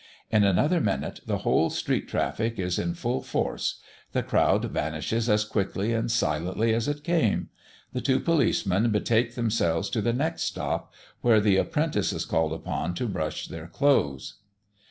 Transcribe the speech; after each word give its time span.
In 0.31 0.43
another 0.43 0.81
minute, 0.81 1.19
the 1.27 1.37
whole 1.37 1.69
street 1.69 2.07
traffic 2.07 2.57
is 2.57 2.79
in 2.79 2.95
full 2.95 3.21
force. 3.21 3.79
The 4.13 4.23
crowd 4.23 4.65
vanishes 4.65 5.29
as 5.29 5.45
quickly 5.45 5.93
and 5.93 6.09
silently 6.09 6.73
as 6.73 6.87
it 6.87 7.03
came. 7.03 7.49
The 7.93 8.01
two 8.01 8.19
policemen 8.19 8.89
betake 8.89 9.35
themselves 9.35 9.91
to 9.91 10.01
the 10.01 10.11
next 10.11 10.51
shop, 10.55 10.91
where 11.21 11.39
the 11.39 11.57
apprentice 11.57 12.13
is 12.13 12.25
called 12.25 12.51
upon 12.53 12.95
to 12.95 13.07
brush 13.07 13.47
their 13.47 13.67
clothes. 13.67 14.39